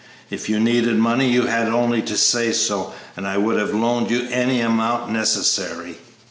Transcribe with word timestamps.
If 0.31 0.49
you 0.49 0.59
needed 0.59 0.95
money 0.97 1.29
you 1.31 1.43
had 1.45 1.67
only 1.67 2.01
to 2.01 2.17
say 2.17 2.53
so, 2.53 2.91
and 3.15 3.27
I 3.27 3.37
would 3.37 3.59
have 3.59 3.71
loaned 3.75 4.09
you 4.09 4.27
any 4.31 4.59
amount 4.59 5.11
necessary." 5.11 5.99